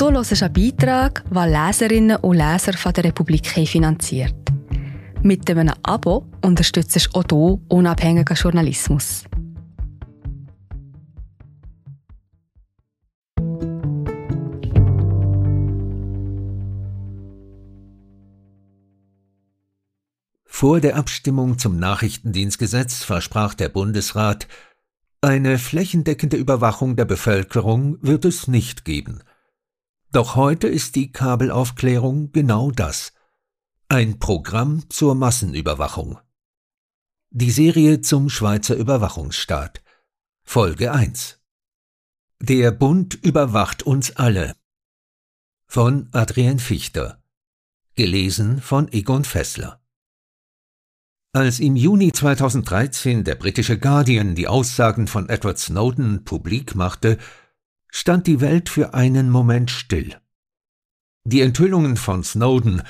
[0.00, 4.34] Du hörst einen Beitrag, den Leserinnen und Leser von der Republik finanziert.
[5.22, 9.24] Mit einem Abo unterstützt du auch du unabhängigen Journalismus.
[20.46, 24.48] Vor der Abstimmung zum Nachrichtendienstgesetz versprach der Bundesrat,
[25.20, 29.20] eine flächendeckende Überwachung der Bevölkerung wird es nicht geben.
[30.12, 33.12] Doch heute ist die Kabelaufklärung genau das.
[33.88, 36.18] Ein Programm zur Massenüberwachung.
[37.30, 39.84] Die Serie zum Schweizer Überwachungsstaat.
[40.42, 41.38] Folge 1.
[42.40, 44.56] Der Bund überwacht uns alle.
[45.68, 47.22] Von Adrien Fichter.
[47.94, 49.80] Gelesen von Egon Fessler.
[51.32, 57.18] Als im Juni 2013 der britische Guardian die Aussagen von Edward Snowden publik machte,
[57.90, 60.16] stand die Welt für einen Moment still.
[61.24, 62.82] Die Enthüllungen von Snowden,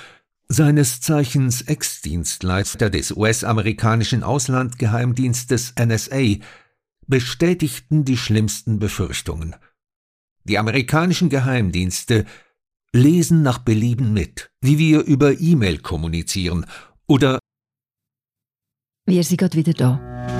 [0.48, 6.36] seines Zeichens Ex-Dienstleister des US-amerikanischen Auslandgeheimdienstes NSA,
[7.06, 9.56] bestätigten die schlimmsten Befürchtungen.
[10.44, 12.24] Die amerikanischen Geheimdienste
[12.92, 16.66] lesen nach Belieben mit, wie wir über E-Mail kommunizieren
[17.06, 17.38] oder
[19.06, 20.39] wir sind gerade wieder da.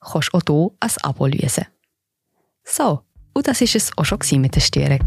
[0.00, 1.66] kannst auch hier ein Abo lösen.
[2.64, 3.02] So,
[3.32, 5.06] und das war es auch schon mit der Störung.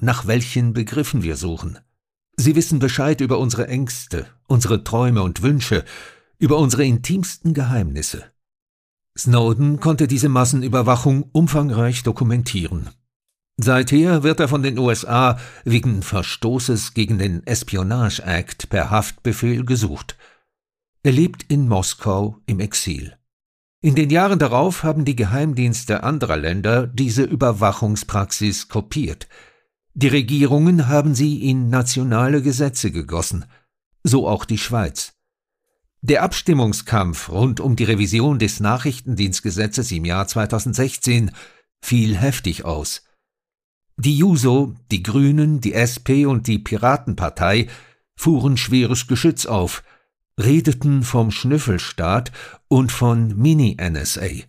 [0.00, 1.78] Nach welchen Begriffen wir suchen.
[2.36, 5.84] Sie wissen Bescheid über unsere Ängste, unsere Träume und Wünsche,
[6.38, 8.24] über unsere intimsten Geheimnisse.
[9.16, 12.90] Snowden konnte diese Massenüberwachung umfangreich dokumentieren.
[13.58, 20.16] Seither wird er von den USA wegen Verstoßes gegen den Espionage Act per Haftbefehl gesucht.
[21.02, 23.16] Er lebt in Moskau im Exil.
[23.80, 29.26] In den Jahren darauf haben die Geheimdienste anderer Länder diese Überwachungspraxis kopiert.
[29.94, 33.46] Die Regierungen haben sie in nationale Gesetze gegossen,
[34.02, 35.14] so auch die Schweiz.
[36.02, 41.30] Der Abstimmungskampf rund um die Revision des Nachrichtendienstgesetzes im Jahr 2016
[41.80, 43.05] fiel heftig aus.
[43.98, 47.68] Die Juso, die Grünen, die SP und die Piratenpartei
[48.14, 49.82] fuhren schweres Geschütz auf,
[50.38, 52.30] redeten vom Schnüffelstaat
[52.68, 54.44] und von Mini-NSA.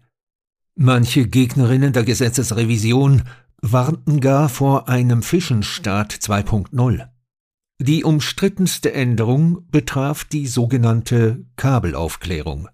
[0.75, 3.23] Manche Gegnerinnen der Gesetzesrevision
[3.61, 7.07] warnten gar vor einem Fischenstaat 2.0.
[7.79, 12.69] Die umstrittenste Änderung betraf die sogenannte Kabelaufklärung.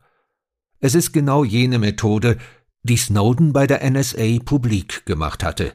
[0.80, 2.38] Es ist genau jene Methode,
[2.84, 5.74] die Snowden bei der NSA publik gemacht hatte.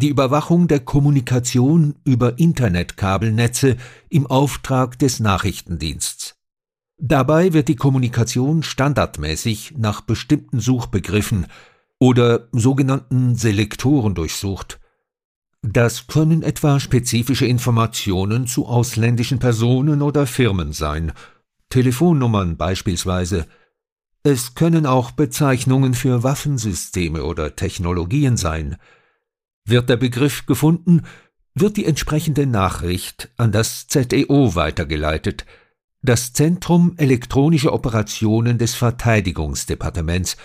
[0.00, 3.76] Die Überwachung der Kommunikation über Internetkabelnetze
[4.08, 6.36] im Auftrag des Nachrichtendiensts.
[6.96, 11.48] Dabei wird die Kommunikation standardmäßig nach bestimmten Suchbegriffen
[11.98, 14.80] oder sogenannten Selektoren durchsucht.
[15.60, 21.12] Das können etwa spezifische Informationen zu ausländischen Personen oder Firmen sein,
[21.68, 23.46] Telefonnummern beispielsweise.
[24.22, 28.78] Es können auch Bezeichnungen für Waffensysteme oder Technologien sein.
[29.70, 31.02] Wird der Begriff gefunden,
[31.54, 35.46] wird die entsprechende Nachricht an das ZEO weitergeleitet,
[36.02, 40.36] das Zentrum elektronische Operationen des Verteidigungsdepartements,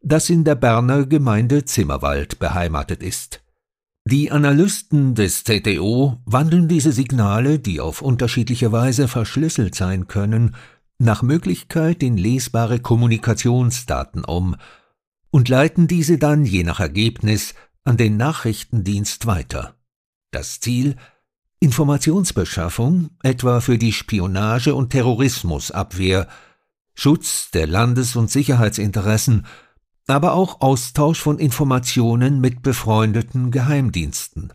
[0.00, 3.42] das in der Berner Gemeinde Zimmerwald beheimatet ist.
[4.04, 10.54] Die Analysten des ZDO wandeln diese Signale, die auf unterschiedliche Weise verschlüsselt sein können,
[10.98, 14.54] nach Möglichkeit in lesbare Kommunikationsdaten um
[15.30, 17.54] und leiten diese dann je nach Ergebnis
[17.88, 19.74] an den Nachrichtendienst weiter.
[20.30, 20.96] Das Ziel
[21.60, 26.28] Informationsbeschaffung, etwa für die Spionage- und Terrorismusabwehr,
[26.94, 29.46] Schutz der Landes- und Sicherheitsinteressen
[30.08, 34.52] aber auch Austausch von Informationen mit befreundeten Geheimdiensten.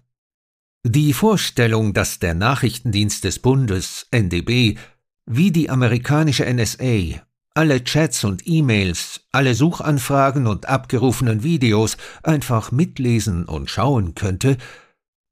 [0.84, 4.78] Die Vorstellung, dass der Nachrichtendienst des Bundes NDB
[5.26, 7.22] wie die amerikanische NSA
[7.54, 14.58] alle Chats und E-Mails, alle Suchanfragen und abgerufenen Videos einfach mitlesen und schauen könnte,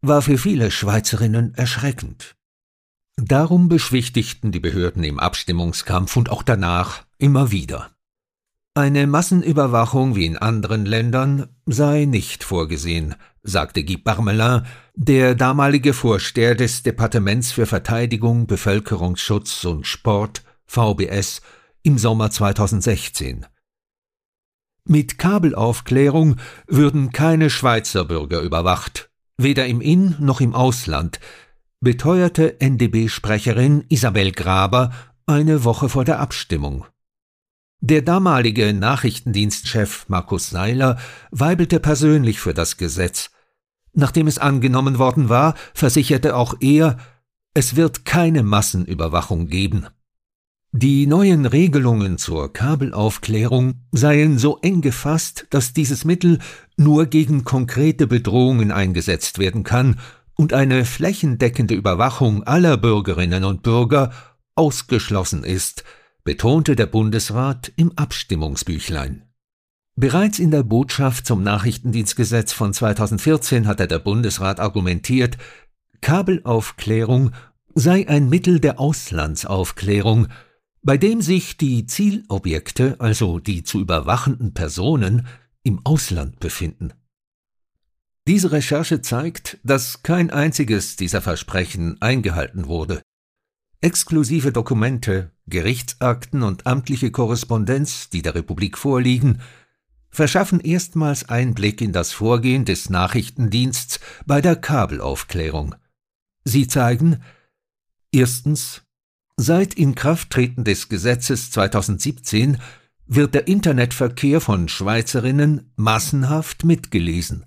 [0.01, 2.35] war für viele Schweizerinnen erschreckend.
[3.18, 7.91] Darum beschwichtigten die Behörden im Abstimmungskampf und auch danach immer wieder.
[8.73, 14.65] Eine Massenüberwachung wie in anderen Ländern sei nicht vorgesehen, sagte Guy Parmelin,
[14.95, 21.41] der damalige Vorsteher des Departements für Verteidigung, Bevölkerungsschutz und Sport VBS
[21.83, 23.45] im Sommer 2016.
[24.86, 26.38] Mit Kabelaufklärung
[26.68, 31.19] würden keine Schweizer Bürger überwacht, weder im In- noch im Ausland,
[31.80, 34.92] beteuerte NDB-Sprecherin Isabel Graber
[35.25, 36.86] eine Woche vor der Abstimmung.
[37.80, 41.00] Der damalige Nachrichtendienstchef Markus Seiler
[41.31, 43.31] weibelte persönlich für das Gesetz.
[43.94, 46.98] Nachdem es angenommen worden war, versicherte auch er,
[47.54, 49.88] es wird keine Massenüberwachung geben.
[50.73, 56.39] Die neuen Regelungen zur Kabelaufklärung seien so eng gefasst, dass dieses Mittel
[56.77, 60.00] nur gegen konkrete Bedrohungen eingesetzt werden kann
[60.35, 64.13] und eine flächendeckende Überwachung aller Bürgerinnen und Bürger
[64.56, 65.83] ausgeschlossen ist,
[66.23, 69.23] betonte der Bundesrat im Abstimmungsbüchlein.
[69.97, 75.38] Bereits in der Botschaft zum Nachrichtendienstgesetz von 2014 hatte der Bundesrat argumentiert,
[76.00, 77.31] Kabelaufklärung
[77.75, 80.29] sei ein Mittel der Auslandsaufklärung,
[80.83, 85.28] bei dem sich die Zielobjekte, also die zu überwachenden Personen,
[85.63, 86.94] im Ausland befinden.
[88.28, 93.01] Diese Recherche zeigt, dass kein einziges dieser Versprechen eingehalten wurde.
[93.81, 99.42] Exklusive Dokumente, Gerichtsakten und amtliche Korrespondenz, die der Republik vorliegen,
[100.10, 105.75] verschaffen erstmals Einblick in das Vorgehen des Nachrichtendiensts bei der Kabelaufklärung.
[106.44, 107.24] Sie zeigen
[108.12, 108.83] erstens
[109.38, 112.57] Seit Inkrafttreten des Gesetzes 2017
[113.07, 117.45] wird der Internetverkehr von Schweizerinnen massenhaft mitgelesen.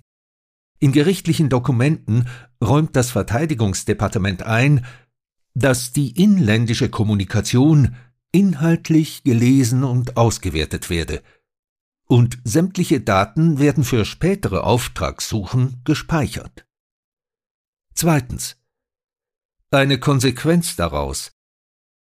[0.79, 2.27] In gerichtlichen Dokumenten
[2.61, 4.85] räumt das Verteidigungsdepartement ein,
[5.53, 7.95] dass die inländische Kommunikation
[8.31, 11.23] inhaltlich gelesen und ausgewertet werde,
[12.07, 16.67] und sämtliche Daten werden für spätere Auftragssuchen gespeichert.
[17.93, 18.57] Zweitens.
[19.71, 21.34] Eine Konsequenz daraus.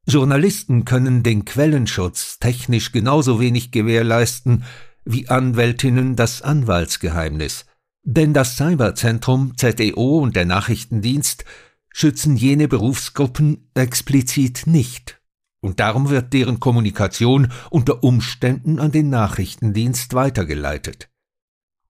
[0.05, 4.65] Journalisten können den Quellenschutz technisch genauso wenig gewährleisten
[5.05, 7.65] wie Anwältinnen das Anwaltsgeheimnis,
[8.03, 11.45] denn das Cyberzentrum ZEO und der Nachrichtendienst
[11.89, 15.21] schützen jene Berufsgruppen explizit nicht,
[15.61, 21.09] und darum wird deren Kommunikation unter Umständen an den Nachrichtendienst weitergeleitet.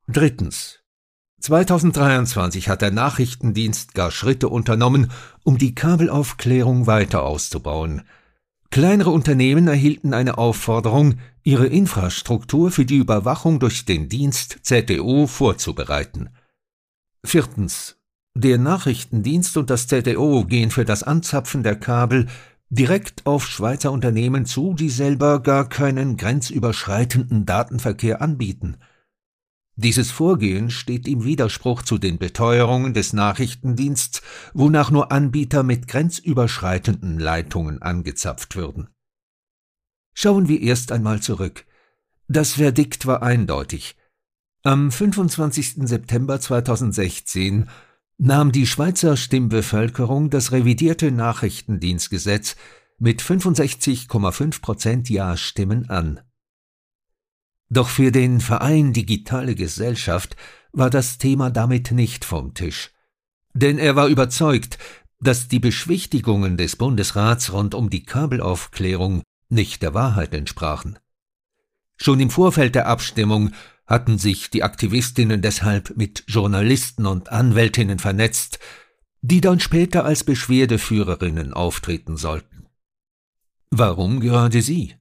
[0.07, 0.82] Drittens.
[1.43, 5.11] 2023 hat der Nachrichtendienst gar Schritte unternommen,
[5.43, 8.03] um die Kabelaufklärung weiter auszubauen.
[8.71, 16.29] Kleinere Unternehmen erhielten eine Aufforderung, ihre Infrastruktur für die Überwachung durch den Dienst ZDO vorzubereiten.
[17.25, 17.97] Viertens.
[18.35, 22.27] Der Nachrichtendienst und das ZDO gehen für das Anzapfen der Kabel
[22.69, 28.77] direkt auf Schweizer Unternehmen zu, die selber gar keinen grenzüberschreitenden Datenverkehr anbieten.
[29.75, 34.21] Dieses Vorgehen steht im Widerspruch zu den Beteuerungen des Nachrichtendiensts,
[34.53, 38.89] wonach nur Anbieter mit grenzüberschreitenden Leitungen angezapft würden.
[40.13, 41.65] Schauen wir erst einmal zurück.
[42.27, 43.95] Das Verdikt war eindeutig.
[44.61, 45.87] Am 25.
[45.87, 47.67] September 2016
[48.19, 52.55] nahm die Schweizer Stimmbevölkerung das revidierte Nachrichtendienstgesetz
[52.99, 56.21] mit 65,5 Prozent Ja-Stimmen an.
[57.73, 60.35] Doch für den Verein Digitale Gesellschaft
[60.73, 62.91] war das Thema damit nicht vom Tisch.
[63.55, 64.77] Denn er war überzeugt,
[65.19, 70.99] dass die Beschwichtigungen des Bundesrats rund um die Kabelaufklärung nicht der Wahrheit entsprachen.
[71.97, 73.53] Schon im Vorfeld der Abstimmung
[73.87, 78.59] hatten sich die Aktivistinnen deshalb mit Journalisten und Anwältinnen vernetzt,
[79.23, 82.67] die dann später als Beschwerdeführerinnen auftreten sollten.
[83.71, 84.93] Warum gerade sie?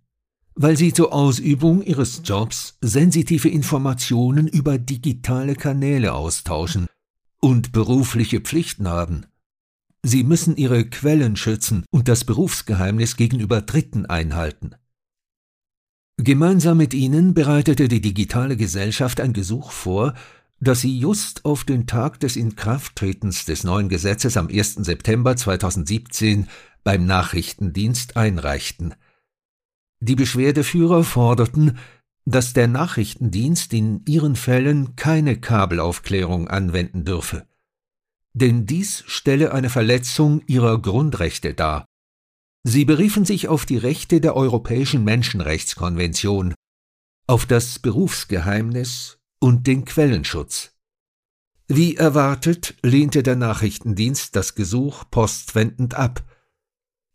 [0.55, 6.87] Weil sie zur Ausübung ihres Jobs sensitive Informationen über digitale Kanäle austauschen
[7.41, 9.27] und berufliche Pflichten haben.
[10.05, 14.75] Sie müssen ihre Quellen schützen und das Berufsgeheimnis gegenüber Dritten einhalten.
[16.19, 20.15] Gemeinsam mit ihnen bereitete die digitale Gesellschaft ein Gesuch vor,
[20.61, 24.75] das sie just auf den Tag des Inkrafttretens des neuen Gesetzes am 1.
[24.75, 26.49] September 2017
[26.85, 28.95] beim Nachrichtendienst einreichten.
[30.03, 31.79] Die Beschwerdeführer forderten,
[32.25, 37.47] dass der Nachrichtendienst in ihren Fällen keine Kabelaufklärung anwenden dürfe.
[38.35, 41.87] Denn dies stelle eine Verletzung ihrer Grundrechte dar
[42.65, 46.55] Sie beriefen sich auf die Rechte der Europäischen Menschenrechtskonvention,
[47.27, 50.77] auf das Berufsgeheimnis und den Quellenschutz.
[51.67, 56.23] Wie erwartet lehnte der Nachrichtendienst das Gesuch postwendend ab,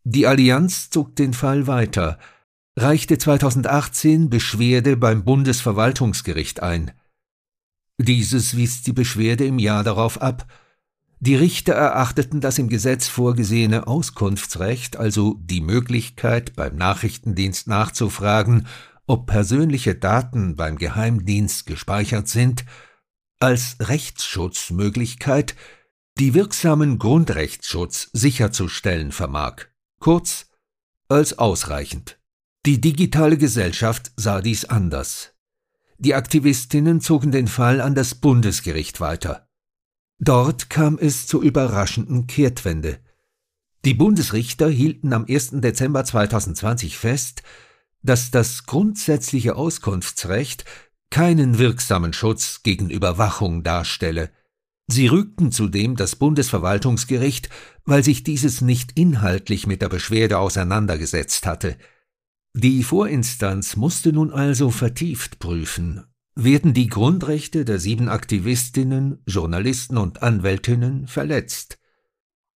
[0.04, 2.18] Die Allianz zog den Fall weiter,
[2.78, 6.92] reichte 2018 Beschwerde beim Bundesverwaltungsgericht ein.
[7.98, 10.46] Dieses wies die Beschwerde im Jahr darauf ab.
[11.18, 18.68] Die Richter erachteten das im Gesetz vorgesehene Auskunftsrecht, also die Möglichkeit, beim Nachrichtendienst nachzufragen,
[19.08, 22.64] ob persönliche Daten beim Geheimdienst gespeichert sind,
[23.40, 25.56] als Rechtsschutzmöglichkeit,
[26.18, 29.66] die wirksamen Grundrechtsschutz sicherzustellen vermag,
[29.98, 30.46] kurz
[31.08, 32.17] als ausreichend.
[32.68, 35.32] Die digitale Gesellschaft sah dies anders.
[35.96, 39.48] Die Aktivistinnen zogen den Fall an das Bundesgericht weiter.
[40.18, 42.98] Dort kam es zur überraschenden Kehrtwende.
[43.86, 45.52] Die Bundesrichter hielten am 1.
[45.62, 47.42] Dezember 2020 fest,
[48.02, 50.66] dass das grundsätzliche Auskunftsrecht
[51.08, 54.30] keinen wirksamen Schutz gegen Überwachung darstelle.
[54.88, 57.48] Sie rügten zudem das Bundesverwaltungsgericht,
[57.86, 61.78] weil sich dieses nicht inhaltlich mit der Beschwerde auseinandergesetzt hatte.
[62.60, 66.02] Die Vorinstanz musste nun also vertieft prüfen,
[66.34, 71.78] werden die Grundrechte der sieben Aktivistinnen, Journalisten und Anwältinnen verletzt.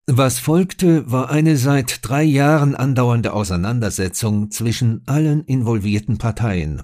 [0.07, 6.81] Was folgte, war eine seit drei Jahren andauernde Auseinandersetzung zwischen allen involvierten Parteien,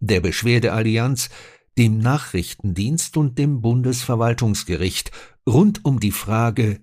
[0.00, 1.30] der Beschwerdeallianz,
[1.78, 5.12] dem Nachrichtendienst und dem Bundesverwaltungsgericht
[5.48, 6.80] rund um die Frage,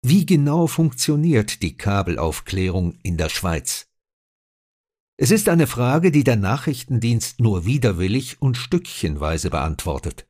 [0.00, 3.87] wie genau funktioniert die Kabelaufklärung in der Schweiz.
[5.20, 10.28] Es ist eine Frage, die der Nachrichtendienst nur widerwillig und stückchenweise beantwortet.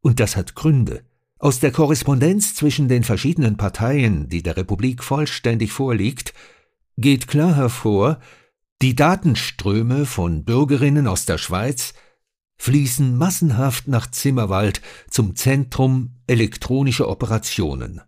[0.00, 1.04] Und das hat Gründe.
[1.38, 6.32] Aus der Korrespondenz zwischen den verschiedenen Parteien, die der Republik vollständig vorliegt,
[6.96, 8.18] geht klar hervor,
[8.80, 11.92] die Datenströme von Bürgerinnen aus der Schweiz
[12.56, 18.00] fließen massenhaft nach Zimmerwald zum Zentrum elektronischer Operationen.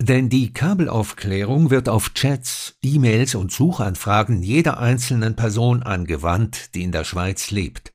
[0.00, 6.92] Denn die Kabelaufklärung wird auf Chats, E-Mails und Suchanfragen jeder einzelnen Person angewandt, die in
[6.92, 7.92] der Schweiz lebt.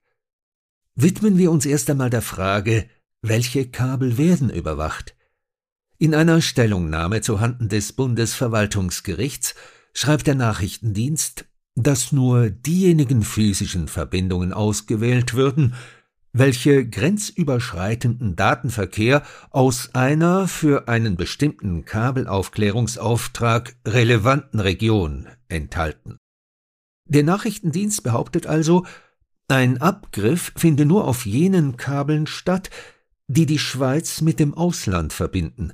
[0.95, 2.89] Widmen wir uns erst einmal der Frage,
[3.21, 5.15] welche Kabel werden überwacht?
[5.97, 9.55] In einer Stellungnahme zuhanden des Bundesverwaltungsgerichts
[9.93, 15.75] schreibt der Nachrichtendienst, dass nur diejenigen physischen Verbindungen ausgewählt würden,
[16.39, 26.17] welche grenzüberschreitenden Datenverkehr aus einer für einen bestimmten Kabelaufklärungsauftrag relevanten Region enthalten.
[27.05, 28.85] Der Nachrichtendienst behauptet also,
[29.47, 32.69] ein Abgriff finde nur auf jenen Kabeln statt,
[33.27, 35.71] die die Schweiz mit dem Ausland verbinden.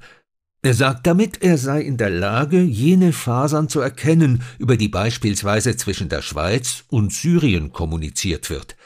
[0.62, 5.76] Er sagt damit, er sei in der Lage, jene Fasern zu erkennen, über die beispielsweise
[5.76, 8.78] zwischen der Schweiz und Syrien kommuniziert wird.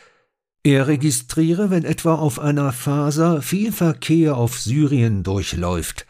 [0.67, 6.05] Er registriere, wenn etwa auf einer Faser viel Verkehr auf Syrien durchläuft.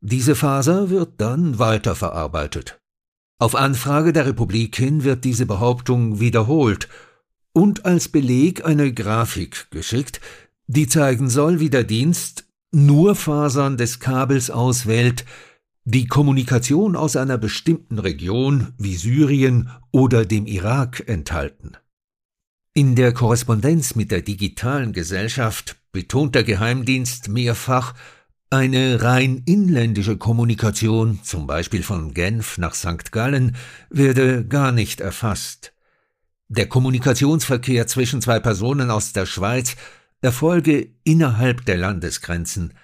[0.00, 2.78] Diese Faser wird dann weiterverarbeitet.
[3.40, 6.88] Auf Anfrage der Republik hin wird diese Behauptung wiederholt
[7.52, 10.20] und als Beleg eine Grafik geschickt,
[10.68, 15.24] die zeigen soll, wie der Dienst nur Fasern des Kabels auswählt,
[15.82, 21.76] die Kommunikation aus einer bestimmten Region wie Syrien oder dem Irak enthalten.
[22.76, 27.94] In der Korrespondenz mit der digitalen Gesellschaft betont der Geheimdienst mehrfach,
[28.50, 33.12] eine rein inländische Kommunikation, zum Beispiel von Genf nach St.
[33.12, 33.56] Gallen,
[33.88, 35.72] werde gar nicht erfasst.
[36.48, 39.74] Der Kommunikationsverkehr zwischen zwei Personen aus der Schweiz
[40.20, 42.74] erfolge innerhalb der Landesgrenzen.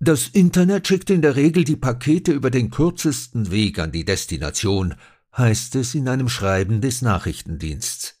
[0.00, 4.96] Das Internet schickt in der Regel die Pakete über den kürzesten Weg an die Destination,
[5.36, 8.18] heißt es in einem Schreiben des Nachrichtendiensts.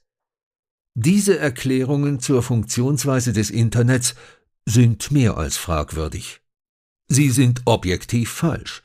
[0.94, 4.14] Diese Erklärungen zur Funktionsweise des Internets
[4.66, 6.40] sind mehr als fragwürdig.
[7.08, 8.82] Sie sind objektiv falsch.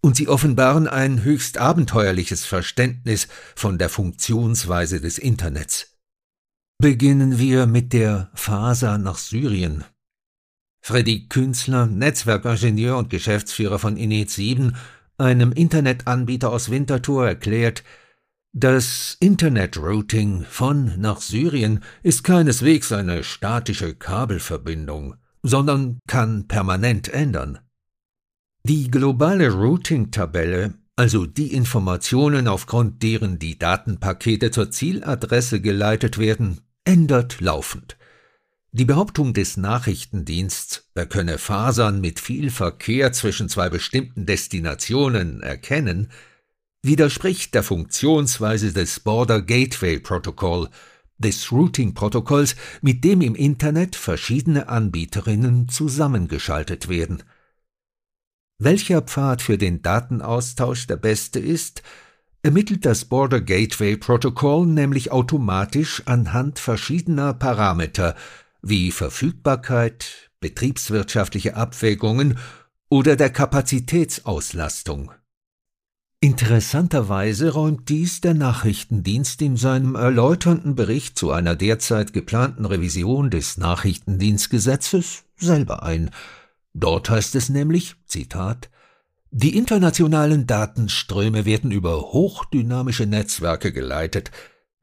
[0.00, 5.98] Und sie offenbaren ein höchst abenteuerliches Verständnis von der Funktionsweise des Internets.
[6.78, 9.84] Beginnen wir mit der Faser nach Syrien.
[10.80, 14.74] Freddy Künzler, Netzwerkingenieur und Geschäftsführer von Inet 7,
[15.16, 17.84] einem Internetanbieter aus Winterthur, erklärt,
[18.52, 27.60] das Internet-Routing von nach Syrien ist keineswegs eine statische Kabelverbindung, sondern kann permanent ändern.
[28.64, 37.40] Die globale Routing-Tabelle, also die Informationen, aufgrund deren die Datenpakete zur Zieladresse geleitet werden, ändert
[37.40, 37.96] laufend.
[38.72, 46.08] Die Behauptung des Nachrichtendiensts, er könne Fasern mit viel Verkehr zwischen zwei bestimmten Destinationen erkennen,
[46.82, 50.68] widerspricht der Funktionsweise des Border Gateway Protocol,
[51.18, 57.22] des Routing-Protokolls, mit dem im Internet verschiedene Anbieterinnen zusammengeschaltet werden.
[58.58, 61.82] Welcher Pfad für den Datenaustausch der beste ist,
[62.42, 68.16] ermittelt das Border Gateway Protocol nämlich automatisch anhand verschiedener Parameter
[68.60, 72.38] wie Verfügbarkeit, betriebswirtschaftliche Abwägungen
[72.88, 75.12] oder der Kapazitätsauslastung.
[76.24, 83.58] Interessanterweise räumt dies der Nachrichtendienst in seinem erläuternden Bericht zu einer derzeit geplanten Revision des
[83.58, 86.10] Nachrichtendienstgesetzes selber ein.
[86.74, 88.70] Dort heißt es nämlich, Zitat,
[89.32, 94.30] die internationalen Datenströme werden über hochdynamische Netzwerke geleitet,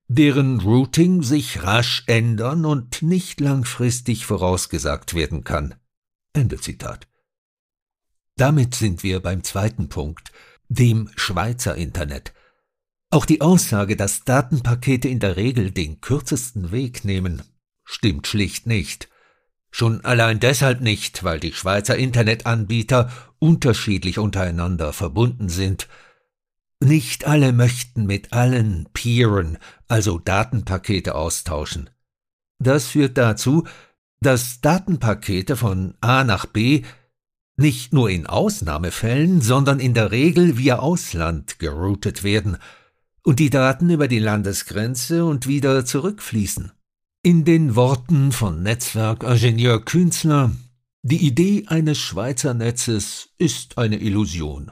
[0.09, 5.75] deren Routing sich rasch ändern und nicht langfristig vorausgesagt werden kann.
[6.33, 7.07] Ende Zitat.
[8.35, 10.33] Damit sind wir beim zweiten Punkt–
[10.69, 12.33] dem Schweizer Internet.
[13.11, 17.41] Auch die Aussage, dass Datenpakete in der Regel den kürzesten Weg nehmen,
[17.83, 19.09] stimmt schlicht nicht.
[19.71, 25.87] Schon allein deshalb nicht, weil die Schweizer Internetanbieter unterschiedlich untereinander verbunden sind.
[26.79, 29.57] Nicht alle möchten mit allen peeren,
[29.87, 31.89] also Datenpakete austauschen.
[32.59, 33.67] Das führt dazu,
[34.21, 36.83] dass Datenpakete von A nach B
[37.59, 42.57] nicht nur in Ausnahmefällen, sondern in der Regel via Ausland geroutet werden
[43.23, 46.71] und die Daten über die Landesgrenze und wieder zurückfließen.
[47.21, 50.51] In den Worten von Netzwerkingenieur Künzler
[51.01, 54.71] die Idee eines Schweizer Netzes ist eine Illusion.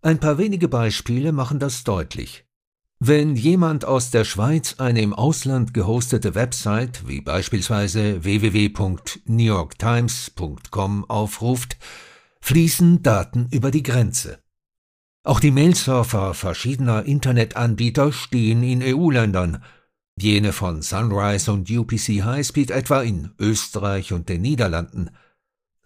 [0.00, 2.44] Ein paar wenige Beispiele machen das deutlich.
[3.04, 11.78] Wenn jemand aus der Schweiz eine im Ausland gehostete Website wie beispielsweise www.newyorktimes.com aufruft,
[12.40, 14.38] fließen Daten über die Grenze.
[15.24, 19.64] Auch die Mailsurfer verschiedener Internetanbieter stehen in EU-Ländern,
[20.16, 25.10] jene von Sunrise und UPC Highspeed etwa in Österreich und den Niederlanden.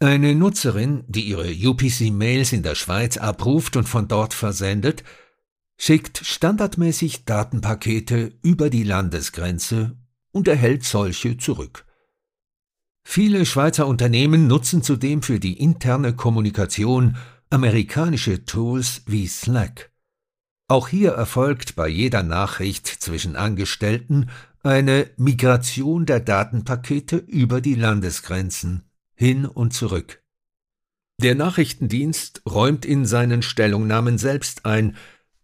[0.01, 5.03] Eine Nutzerin, die ihre UPC-Mails in der Schweiz abruft und von dort versendet,
[5.79, 9.97] schickt standardmäßig Datenpakete über die Landesgrenze
[10.33, 11.85] und erhält solche zurück.
[13.05, 17.17] Viele Schweizer Unternehmen nutzen zudem für die interne Kommunikation
[17.51, 19.93] amerikanische Tools wie Slack.
[20.69, 24.31] Auch hier erfolgt bei jeder Nachricht zwischen Angestellten
[24.65, 30.25] eine Migration der Datenpakete über die Landesgrenzen hin und zurück.
[31.23, 34.97] Der Nachrichtendienst räumt in seinen Stellungnahmen selbst ein,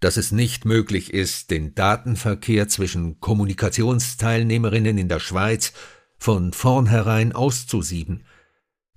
[0.03, 5.73] dass es nicht möglich ist, den Datenverkehr zwischen Kommunikationsteilnehmerinnen in der Schweiz
[6.19, 8.25] von vornherein auszusieben.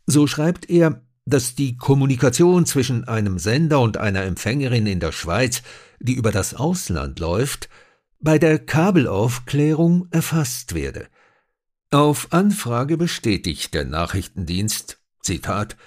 [0.08, 5.62] So schreibt er, dass die Kommunikation zwischen einem Sender und einer Empfängerin in der Schweiz,
[6.00, 7.70] die über das Ausland läuft,
[8.20, 11.08] bei der Kabelaufklärung erfasst werde.
[11.92, 15.78] Auf Anfrage bestätigt der Nachrichtendienst, Zitat,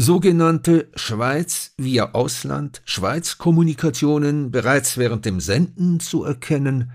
[0.00, 6.92] sogenannte Schweiz via Ausland Schweiz-Kommunikationen bereits während dem Senden zu erkennen,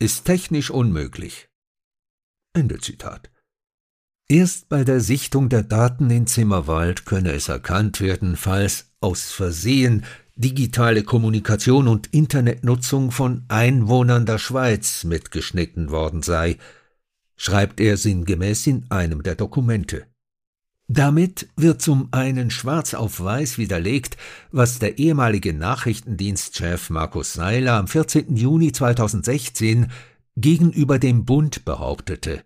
[0.00, 1.48] ist technisch unmöglich.
[2.52, 3.30] Ende Zitat.
[4.28, 10.04] Erst bei der Sichtung der Daten in Zimmerwald könne es erkannt werden, falls aus Versehen
[10.34, 16.56] digitale Kommunikation und Internetnutzung von Einwohnern der Schweiz mitgeschnitten worden sei,
[17.36, 20.09] schreibt er sinngemäß in einem der Dokumente.
[20.92, 24.16] Damit wird zum einen schwarz auf weiß widerlegt,
[24.50, 28.34] was der ehemalige Nachrichtendienstchef Markus Seiler am 14.
[28.34, 29.92] Juni 2016
[30.36, 32.42] gegenüber dem Bund behauptete.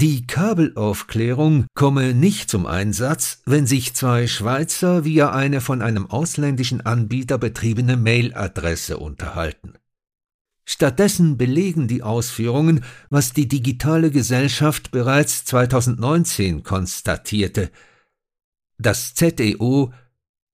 [0.00, 6.80] Die Kabelaufklärung komme nicht zum Einsatz, wenn sich zwei Schweizer via eine von einem ausländischen
[6.80, 9.74] Anbieter betriebene Mailadresse unterhalten.
[10.68, 17.70] Stattdessen belegen die Ausführungen, was die digitale Gesellschaft bereits 2019 konstatierte.
[18.76, 19.92] Das ZEO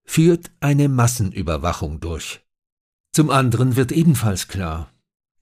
[0.04, 2.40] führt eine Massenüberwachung durch.
[3.12, 4.92] Zum anderen wird ebenfalls klar,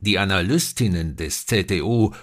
[0.00, 2.14] die Analystinnen des ZEO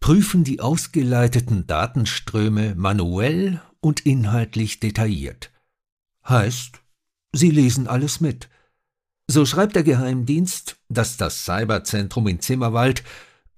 [0.00, 5.50] prüfen die ausgeleiteten Datenströme manuell und inhaltlich detailliert.
[6.26, 6.80] Heißt,
[7.32, 8.48] sie lesen alles mit.
[9.30, 13.04] So schreibt der Geheimdienst, dass das Cyberzentrum in Zimmerwald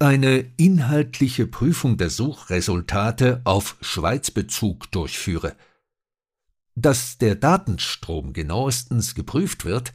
[0.00, 5.54] eine inhaltliche Prüfung der Suchresultate auf Schweizbezug durchführe.
[6.74, 9.92] Dass der Datenstrom genauestens geprüft wird,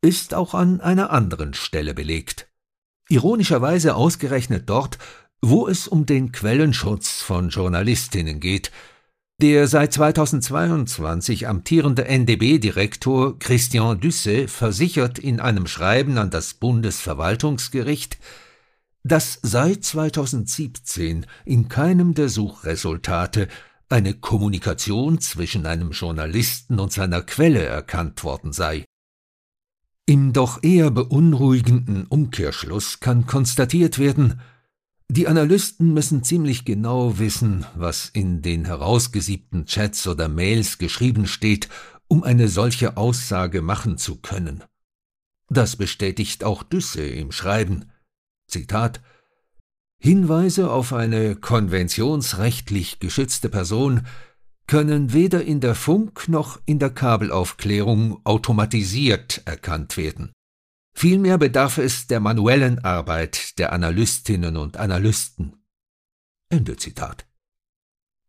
[0.00, 2.48] ist auch an einer anderen Stelle belegt.
[3.08, 4.98] Ironischerweise ausgerechnet dort,
[5.42, 8.70] wo es um den Quellenschutz von Journalistinnen geht,
[9.40, 18.18] der seit 2022 amtierende NDB-Direktor Christian Düsse versichert in einem Schreiben an das Bundesverwaltungsgericht,
[19.02, 23.48] dass seit 2017 in keinem der Suchresultate
[23.88, 28.84] eine Kommunikation zwischen einem Journalisten und seiner Quelle erkannt worden sei.
[30.06, 34.40] Im doch eher beunruhigenden Umkehrschluss kann konstatiert werden,
[35.08, 41.68] die Analysten müssen ziemlich genau wissen, was in den herausgesiebten Chats oder Mails geschrieben steht,
[42.08, 44.64] um eine solche Aussage machen zu können.
[45.48, 47.90] Das bestätigt auch Düsse im Schreiben.
[48.48, 49.00] Zitat
[50.00, 54.06] Hinweise auf eine konventionsrechtlich geschützte Person
[54.66, 60.32] können weder in der Funk noch in der Kabelaufklärung automatisiert erkannt werden.
[60.94, 65.56] Vielmehr bedarf es der manuellen Arbeit der Analystinnen und Analysten.
[66.48, 67.26] Ende Zitat.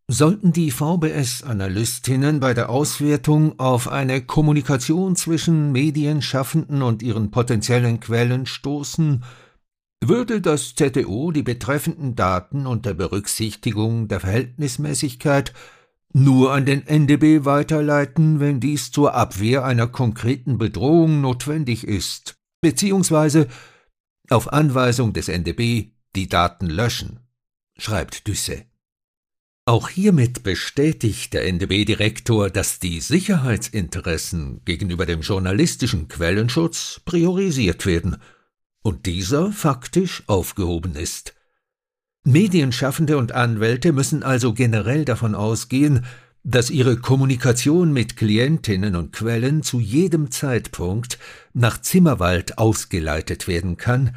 [0.07, 8.45] Sollten die VBS-Analystinnen bei der Auswertung auf eine Kommunikation zwischen Medienschaffenden und ihren potenziellen Quellen
[8.45, 9.23] stoßen,
[10.03, 15.53] würde das ZDO die betreffenden Daten unter Berücksichtigung der Verhältnismäßigkeit
[16.13, 23.47] nur an den NDB weiterleiten, wenn dies zur Abwehr einer konkreten Bedrohung notwendig ist, beziehungsweise
[24.27, 27.19] auf Anweisung des NDB die Daten löschen,
[27.77, 28.65] schreibt Düsse.
[29.65, 38.17] Auch hiermit bestätigt der NDB-Direktor, dass die Sicherheitsinteressen gegenüber dem journalistischen Quellenschutz priorisiert werden
[38.81, 41.35] und dieser faktisch aufgehoben ist.
[42.23, 46.03] Medienschaffende und Anwälte müssen also generell davon ausgehen,
[46.47, 51.17] dass ihre Kommunikation mit Klientinnen und Quellen zu jedem Zeitpunkt
[51.53, 54.15] nach Zimmerwald ausgeleitet werden kann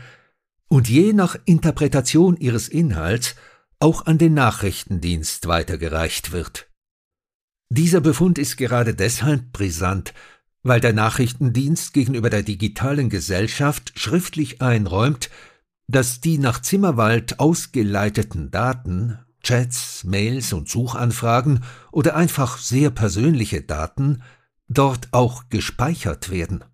[0.68, 3.34] und je nach Interpretation ihres Inhalts
[3.80, 6.68] auch an den Nachrichtendienst weitergereicht wird.
[7.70, 10.12] Dieser Befund ist gerade deshalb brisant,
[10.62, 15.30] weil der Nachrichtendienst gegenüber der digitalen Gesellschaft schriftlich einräumt,
[15.86, 24.22] dass die nach Zimmerwald ausgeleiteten Daten, Chats, Mails und Suchanfragen oder einfach sehr persönliche Daten
[24.68, 26.64] dort auch gespeichert werden.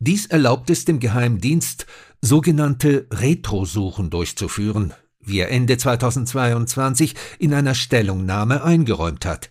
[0.00, 1.86] Dies erlaubt es dem Geheimdienst,
[2.20, 9.50] sogenannte Retrosuchen durchzuführen, wie er Ende 2022 in einer Stellungnahme eingeräumt hat.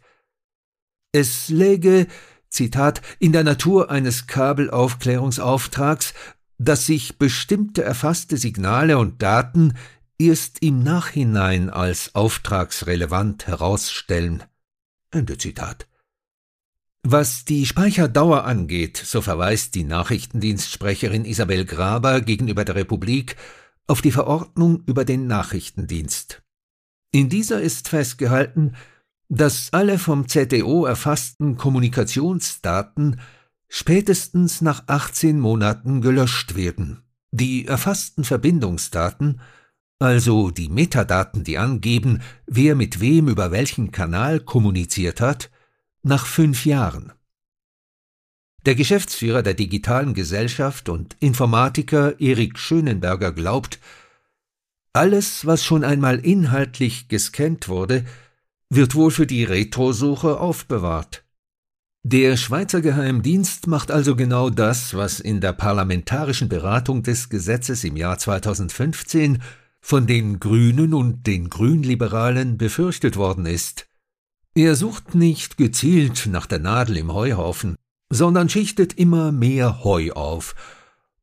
[1.11, 2.07] Es läge,
[2.49, 6.13] Zitat, in der Natur eines Kabelaufklärungsauftrags,
[6.57, 9.73] dass sich bestimmte erfasste Signale und Daten
[10.17, 14.43] erst im Nachhinein als auftragsrelevant herausstellen.
[15.12, 15.88] Ende Zitat.
[17.03, 23.38] Was die Speicherdauer angeht, so verweist die Nachrichtendienstsprecherin Isabel Graber gegenüber der Republik
[23.88, 26.41] auf die Verordnung über den Nachrichtendienst.
[27.12, 28.75] In dieser ist festgehalten,
[29.30, 33.19] dass alle vom ZDO erfassten Kommunikationsdaten
[33.69, 37.03] spätestens nach 18 Monaten gelöscht werden.
[37.32, 39.41] Die erfassten Verbindungsdaten,
[39.99, 45.49] also die Metadaten, die angeben, wer mit wem über welchen Kanal kommuniziert hat,
[46.03, 47.13] nach fünf Jahren.
[48.65, 53.79] Der Geschäftsführer der digitalen Gesellschaft und Informatiker Erik Schönenberger glaubt,
[54.93, 58.03] alles, was schon einmal inhaltlich gescannt wurde,
[58.69, 61.23] wird wohl für die Retrosuche aufbewahrt.
[62.03, 67.95] Der Schweizer Geheimdienst macht also genau das, was in der parlamentarischen Beratung des Gesetzes im
[67.95, 69.41] Jahr 2015
[69.88, 73.88] von den Grünen und den Grünliberalen befürchtet worden ist.
[74.54, 77.78] Er sucht nicht gezielt nach der Nadel im Heuhaufen,
[78.10, 80.56] sondern schichtet immer mehr Heu auf,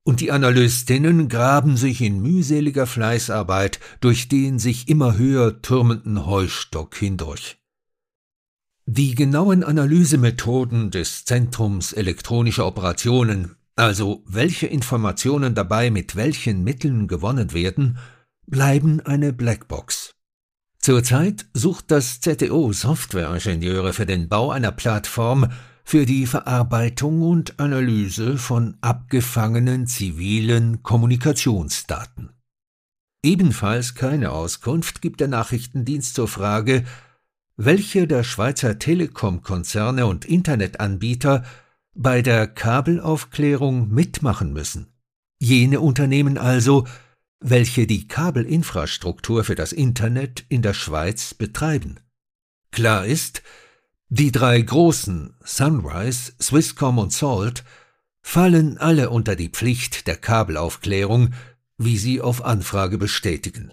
[0.02, 6.96] und die Analystinnen graben sich in mühseliger Fleißarbeit durch den sich immer höher türmenden Heustock
[6.96, 7.58] hindurch.
[8.86, 17.52] Die genauen Analysemethoden des Zentrums elektronischer Operationen, also welche Informationen dabei mit welchen Mitteln gewonnen
[17.52, 17.98] werden,
[18.46, 20.14] bleiben eine Blackbox.
[20.78, 25.48] Zurzeit sucht das ZTO Softwareingenieure für den Bau einer Plattform,
[25.84, 32.30] für die Verarbeitung und Analyse von abgefangenen zivilen Kommunikationsdaten.
[33.22, 36.84] Ebenfalls keine Auskunft gibt der Nachrichtendienst zur Frage,
[37.56, 41.44] welche der Schweizer Telekom-Konzerne und Internetanbieter
[41.94, 44.88] bei der Kabelaufklärung mitmachen müssen.
[45.38, 46.86] Jene Unternehmen also,
[47.40, 52.00] welche die Kabelinfrastruktur für das Internet in der Schweiz betreiben.
[52.70, 53.42] Klar ist,
[54.08, 57.64] die drei großen Sunrise, Swisscom und Salt
[58.22, 61.34] fallen alle unter die Pflicht der Kabelaufklärung,
[61.78, 63.72] wie sie auf Anfrage bestätigen.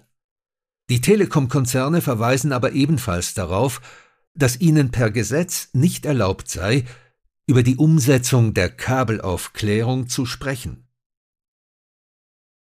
[0.90, 3.80] Die Telekom-Konzerne verweisen aber ebenfalls darauf,
[4.34, 6.84] dass ihnen per Gesetz nicht erlaubt sei,
[7.46, 10.81] über die Umsetzung der Kabelaufklärung zu sprechen.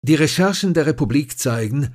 [0.03, 1.95] Die Recherchen der Republik zeigen,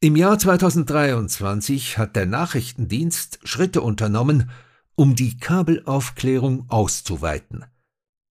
[0.00, 4.50] Im Jahr 2023 hat der Nachrichtendienst Schritte unternommen,
[4.94, 7.64] um die Kabelaufklärung auszuweiten.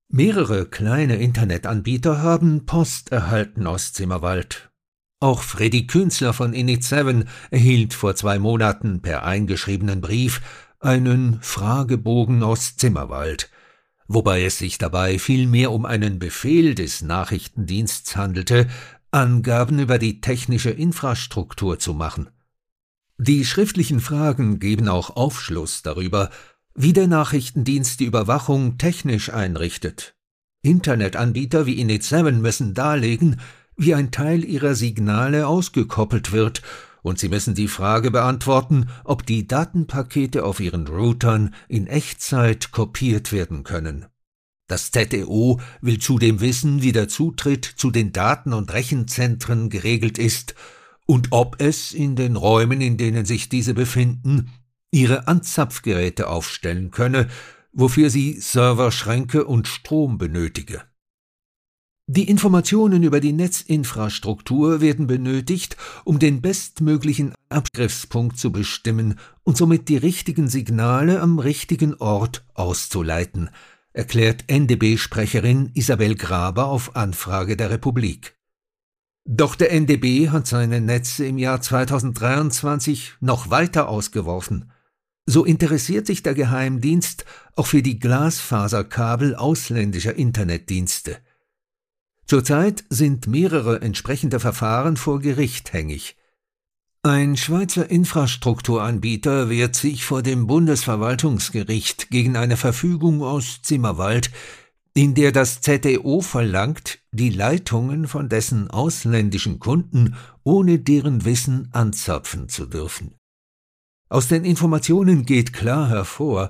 [0.09, 4.69] Mehrere kleine Internetanbieter haben Post erhalten aus Zimmerwald.
[5.19, 10.41] Auch Freddy Künzler von Init7 erhielt vor zwei Monaten per eingeschriebenen Brief
[10.79, 13.49] einen Fragebogen aus Zimmerwald,
[14.07, 18.67] wobei es sich dabei vielmehr um einen Befehl des Nachrichtendiensts handelte,
[19.15, 22.27] Angaben über die technische Infrastruktur zu machen.
[23.17, 26.31] Die schriftlichen Fragen geben auch Aufschluss darüber,
[26.73, 30.17] wie der Nachrichtendienst die Überwachung technisch einrichtet.
[30.63, 33.39] Internetanbieter wie Init7 müssen darlegen,
[33.77, 36.61] wie ein Teil ihrer Signale ausgekoppelt wird,
[37.01, 43.31] und sie müssen die Frage beantworten, ob die Datenpakete auf ihren Routern in Echtzeit kopiert
[43.31, 44.07] werden können.
[44.67, 50.55] Das ZDO will zudem wissen, wie der Zutritt zu den Daten- und Rechenzentren geregelt ist
[51.05, 54.51] und ob es in den Räumen, in denen sich diese befinden,
[54.91, 57.27] ihre Anzapfgeräte aufstellen könne,
[57.73, 60.83] wofür sie Serverschränke und Strom benötige.
[62.07, 69.89] Die Informationen über die Netzinfrastruktur werden benötigt, um den bestmöglichen Abgriffspunkt zu bestimmen und somit
[69.89, 73.49] die richtigen Signale am richtigen Ort auszuleiten,
[73.95, 78.35] erklärt NDB-Sprecherin Isabel Graber auf Anfrage der Republik.
[79.23, 84.71] Doch der NDB hat seine Netze im Jahr 2023 noch weiter ausgeworfen.
[85.25, 91.17] So interessiert sich der Geheimdienst auch für die Glasfaserkabel ausländischer Internetdienste.
[92.27, 96.17] Zurzeit sind mehrere entsprechende Verfahren vor Gericht hängig.
[97.07, 104.31] Ein Schweizer Infrastrukturanbieter wehrt sich vor dem Bundesverwaltungsgericht gegen eine Verfügung aus Zimmerwald,
[104.95, 112.49] in der das ZDO verlangt, die Leitungen von dessen ausländischen Kunden ohne deren Wissen anzapfen
[112.49, 113.13] zu dürfen.
[114.09, 116.49] Aus den Informationen geht klar hervor,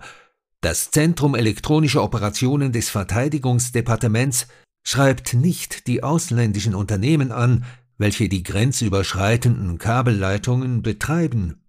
[0.62, 4.48] das Zentrum elektronischer Operationen des Verteidigungsdepartements
[4.84, 7.66] schreibt nicht die ausländischen Unternehmen an,
[7.98, 11.62] welche die grenzüberschreitenden Kabelleitungen betreiben,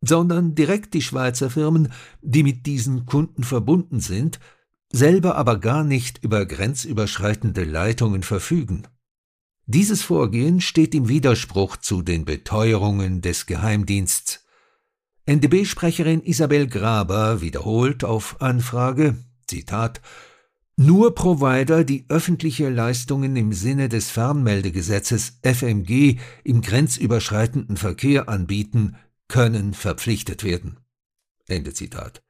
[0.00, 4.38] sondern direkt die Schweizer Firmen, die mit diesen Kunden verbunden sind,
[4.90, 8.84] selber aber gar nicht über grenzüberschreitende Leitungen verfügen.
[9.66, 14.46] Dieses Vorgehen steht im Widerspruch zu den Beteuerungen des Geheimdiensts.
[15.26, 20.00] NDB-Sprecherin Isabel Graber wiederholt auf Anfrage, Zitat,
[20.78, 29.74] nur Provider, die öffentliche Leistungen im Sinne des Fernmeldegesetzes FMG im grenzüberschreitenden Verkehr anbieten, können
[29.74, 30.78] verpflichtet werden.
[31.48, 32.22] Ende Zitat.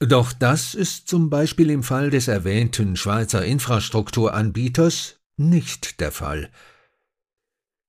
[0.00, 6.50] Doch das ist zum Beispiel im Fall des erwähnten Schweizer Infrastrukturanbieters nicht der Fall.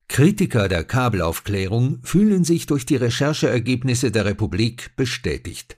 [0.07, 5.77] Kritiker der Kabelaufklärung fühlen sich durch die Rechercheergebnisse der Republik bestätigt.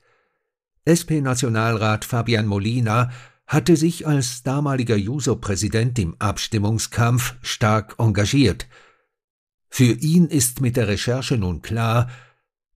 [0.86, 3.12] SP-Nationalrat Fabian Molina
[3.52, 8.66] hatte sich als damaliger Juso-Präsident im Abstimmungskampf stark engagiert.
[9.68, 12.10] Für ihn ist mit der Recherche nun klar,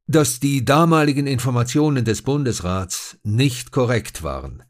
[0.05, 4.63] dass die damaligen Informationen des Bundesrats nicht korrekt waren.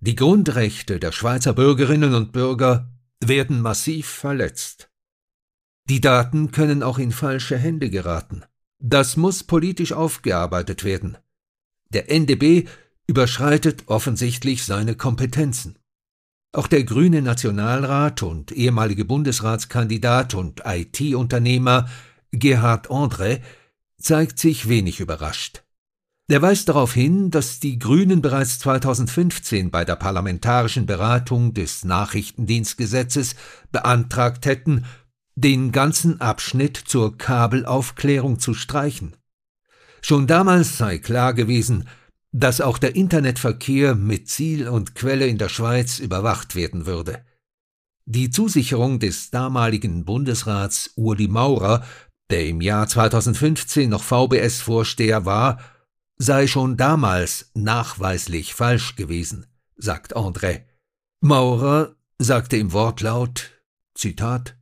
[0.00, 4.90] Die Grundrechte der Schweizer Bürgerinnen und Bürger werden massiv verletzt.
[5.88, 8.42] Die Daten können auch in falsche Hände geraten.
[8.80, 11.16] Das muss politisch aufgearbeitet werden.
[11.90, 12.66] Der NDB
[13.06, 15.78] überschreitet offensichtlich seine Kompetenzen.
[16.52, 21.88] Auch der grüne Nationalrat und ehemalige Bundesratskandidat und IT-Unternehmer
[22.32, 23.40] Gerhard André
[23.98, 25.62] zeigt sich wenig überrascht.
[26.28, 33.36] Er weist darauf hin, dass die Grünen bereits 2015 bei der parlamentarischen Beratung des Nachrichtendienstgesetzes
[33.70, 34.86] beantragt hätten,
[35.36, 39.14] den ganzen Abschnitt zur Kabelaufklärung zu streichen.
[40.02, 41.86] Schon damals sei klar gewesen,
[42.38, 47.24] dass auch der Internetverkehr mit Ziel und Quelle in der Schweiz überwacht werden würde.
[48.04, 51.82] Die Zusicherung des damaligen Bundesrats Uli Maurer,
[52.28, 55.60] der im Jahr 2015 noch VBS-Vorsteher war,
[56.18, 59.46] sei schon damals nachweislich falsch gewesen,
[59.78, 60.64] sagt André.
[61.20, 63.50] Maurer sagte im Wortlaut,
[63.94, 64.58] Zitat,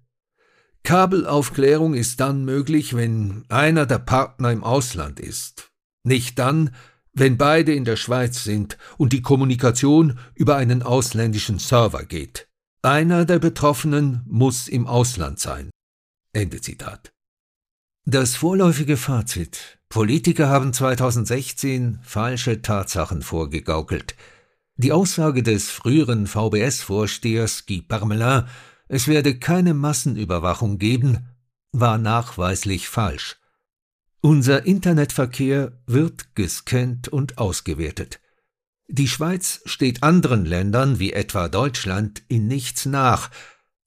[0.85, 5.73] Kabelaufklärung ist dann möglich, wenn einer der Partner im Ausland ist.
[6.05, 6.71] Nicht dann,
[7.15, 12.49] wenn beide in der Schweiz sind und die Kommunikation über einen ausländischen Server geht.
[12.83, 15.71] Einer der Betroffenen muss im Ausland sein.
[16.33, 17.13] Ende Zitat.
[18.05, 19.79] Das vorläufige Fazit.
[19.89, 24.17] Politiker haben 2016 falsche Tatsachen vorgegaukelt.
[24.77, 28.45] Die Aussage des früheren VBS-Vorstehers Guy Parmelin,
[28.89, 31.29] es werde keine Massenüberwachung geben,
[31.71, 33.37] war nachweislich falsch.
[34.25, 38.21] Unser Internetverkehr wird gescannt und ausgewertet.
[38.89, 43.31] Die Schweiz steht anderen Ländern wie etwa Deutschland in nichts nach,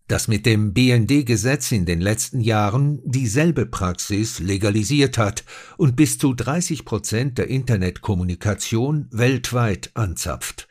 [0.08, 5.44] das mit dem BND-Gesetz in den letzten Jahren dieselbe Praxis legalisiert hat
[5.76, 10.68] und bis zu 30 Prozent der Internetkommunikation weltweit anzapft.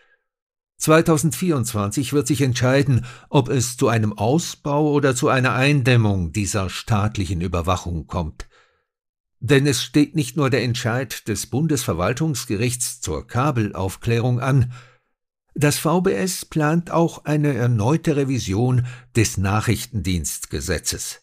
[0.76, 7.40] 2024 wird sich entscheiden, ob es zu einem Ausbau oder zu einer Eindämmung dieser staatlichen
[7.40, 8.46] Überwachung kommt.
[9.40, 14.72] Denn es steht nicht nur der Entscheid des Bundesverwaltungsgerichts zur Kabelaufklärung an,
[15.54, 21.22] das VBS plant auch eine erneute Revision des Nachrichtendienstgesetzes.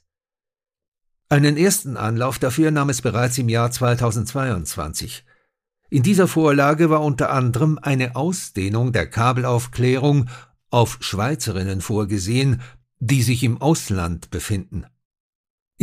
[1.29, 5.23] Einen ersten Anlauf dafür nahm es bereits im Jahr 2022.
[5.91, 10.29] In dieser Vorlage war unter anderem eine Ausdehnung der Kabelaufklärung
[10.71, 12.61] auf Schweizerinnen vorgesehen,
[12.99, 14.87] die sich im Ausland befinden.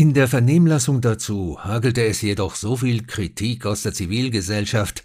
[0.00, 5.04] In der Vernehmlassung dazu hagelte es jedoch so viel Kritik aus der Zivilgesellschaft,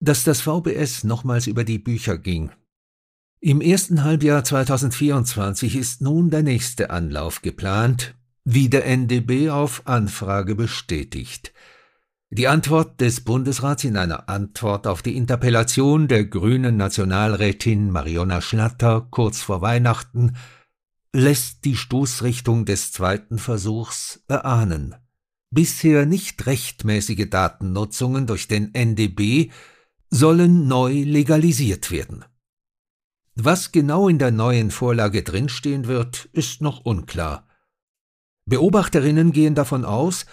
[0.00, 2.50] dass das VBS nochmals über die Bücher ging.
[3.38, 10.56] Im ersten Halbjahr 2024 ist nun der nächste Anlauf geplant, wie der NDB auf Anfrage
[10.56, 11.52] bestätigt.
[12.30, 19.06] Die Antwort des Bundesrats in einer Antwort auf die Interpellation der grünen Nationalrätin Mariona Schlatter
[19.08, 20.34] kurz vor Weihnachten
[21.12, 24.94] lässt die Stoßrichtung des zweiten Versuchs erahnen.
[25.50, 29.50] Bisher nicht rechtmäßige Datennutzungen durch den NDB
[30.08, 32.24] sollen neu legalisiert werden.
[33.34, 37.46] Was genau in der neuen Vorlage drinstehen wird, ist noch unklar.
[38.46, 40.26] Beobachterinnen gehen davon aus,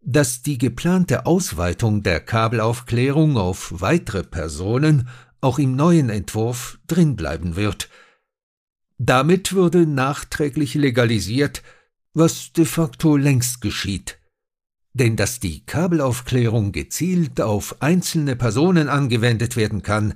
[0.00, 5.08] dass die geplante Ausweitung der Kabelaufklärung auf weitere Personen
[5.40, 7.88] auch im neuen Entwurf drinbleiben wird–
[9.02, 11.62] damit würde nachträglich legalisiert,
[12.12, 14.18] was de facto längst geschieht.
[14.92, 20.14] Denn dass die Kabelaufklärung gezielt auf einzelne Personen angewendet werden kann,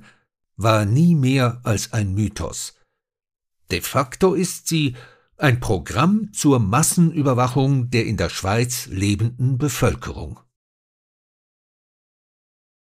[0.55, 2.75] war nie mehr als ein Mythos.
[3.71, 4.95] De facto ist sie
[5.37, 10.39] ein Programm zur Massenüberwachung der in der Schweiz lebenden Bevölkerung.